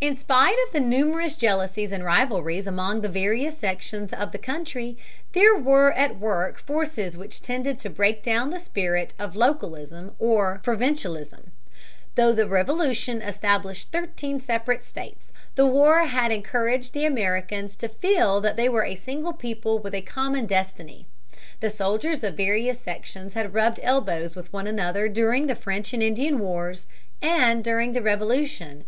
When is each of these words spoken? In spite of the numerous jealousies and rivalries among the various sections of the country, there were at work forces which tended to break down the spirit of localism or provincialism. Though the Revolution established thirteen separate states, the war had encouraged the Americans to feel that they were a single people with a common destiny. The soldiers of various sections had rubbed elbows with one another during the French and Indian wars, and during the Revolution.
In 0.00 0.16
spite 0.16 0.56
of 0.66 0.72
the 0.72 0.80
numerous 0.80 1.34
jealousies 1.34 1.92
and 1.92 2.02
rivalries 2.02 2.66
among 2.66 3.02
the 3.02 3.10
various 3.10 3.58
sections 3.58 4.10
of 4.10 4.32
the 4.32 4.38
country, 4.38 4.96
there 5.34 5.54
were 5.54 5.92
at 5.92 6.18
work 6.18 6.58
forces 6.58 7.14
which 7.14 7.42
tended 7.42 7.78
to 7.80 7.90
break 7.90 8.22
down 8.22 8.48
the 8.48 8.58
spirit 8.58 9.12
of 9.18 9.36
localism 9.36 10.12
or 10.18 10.60
provincialism. 10.64 11.50
Though 12.14 12.32
the 12.32 12.46
Revolution 12.48 13.20
established 13.20 13.90
thirteen 13.92 14.40
separate 14.40 14.82
states, 14.82 15.30
the 15.56 15.66
war 15.66 16.04
had 16.06 16.32
encouraged 16.32 16.94
the 16.94 17.04
Americans 17.04 17.76
to 17.76 17.88
feel 17.90 18.40
that 18.40 18.56
they 18.56 18.70
were 18.70 18.86
a 18.86 18.96
single 18.96 19.34
people 19.34 19.78
with 19.78 19.94
a 19.94 20.00
common 20.00 20.46
destiny. 20.46 21.06
The 21.60 21.68
soldiers 21.68 22.24
of 22.24 22.34
various 22.38 22.80
sections 22.80 23.34
had 23.34 23.52
rubbed 23.52 23.78
elbows 23.82 24.34
with 24.36 24.50
one 24.54 24.66
another 24.66 25.06
during 25.06 25.48
the 25.48 25.54
French 25.54 25.92
and 25.92 26.02
Indian 26.02 26.38
wars, 26.38 26.86
and 27.20 27.62
during 27.62 27.92
the 27.92 28.00
Revolution. 28.00 28.86